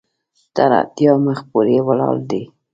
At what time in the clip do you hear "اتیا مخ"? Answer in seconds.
0.81-1.39